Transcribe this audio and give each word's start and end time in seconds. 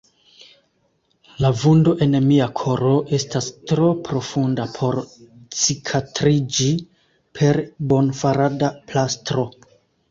La 1.43 1.51
vundo 1.63 1.93
en 2.05 2.15
mia 2.29 2.47
koro 2.61 2.95
estas 3.19 3.51
tro 3.73 3.91
profunda 4.09 4.67
por 4.79 4.99
cikatriĝi 5.61 6.73
per 7.39 7.63
bonfarada 7.95 8.75
plastro. 8.91 9.49